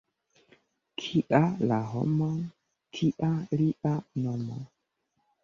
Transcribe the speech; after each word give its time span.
Kia 1.01 1.41
la 1.71 1.77
homo, 1.91 2.31
tia 2.97 3.31
lia 3.61 3.95
nomo. 4.25 4.61